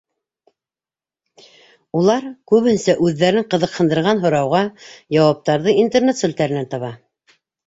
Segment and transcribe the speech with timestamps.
[1.99, 4.63] Улар күбеһенсә үҙҙәрен ҡыҙыҡһындырған һорауға
[5.19, 6.91] яуаптарҙы Интернет селтәренән таба.